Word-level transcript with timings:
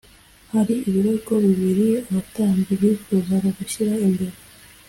hari 0.53 0.73
ibirego 0.87 1.33
bibiri 1.45 1.87
abatambyi 2.09 2.73
bifuzaga 2.81 3.49
gushyira 3.57 3.93
imbere 4.07 4.35